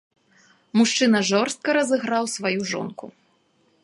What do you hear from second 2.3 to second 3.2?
сваю жонку.